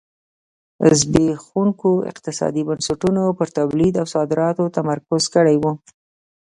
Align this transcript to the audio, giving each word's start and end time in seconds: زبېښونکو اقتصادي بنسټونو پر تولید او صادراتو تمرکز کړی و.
زبېښونکو 0.99 1.89
اقتصادي 2.11 2.61
بنسټونو 2.69 3.23
پر 3.37 3.47
تولید 3.57 3.93
او 4.01 4.05
صادراتو 4.15 4.63
تمرکز 4.77 5.23
کړی 5.35 5.55
و. 5.59 5.63